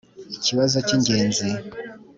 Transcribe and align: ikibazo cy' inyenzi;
ikibazo 0.35 0.77
cy' 0.87 0.93
inyenzi; 0.97 1.47